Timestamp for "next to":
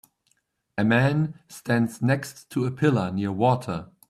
2.01-2.65